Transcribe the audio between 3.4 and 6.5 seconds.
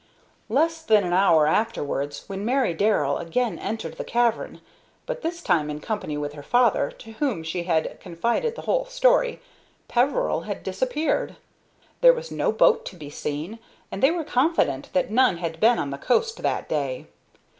entered the cavern, but this time in company with her